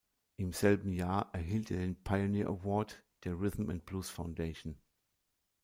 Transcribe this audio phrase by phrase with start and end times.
[0.37, 4.79] Im selben Jahr erhielt er den Pioneer Award der Rhythm and Blues Foundation.